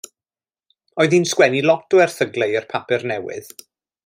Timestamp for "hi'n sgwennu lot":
1.17-1.99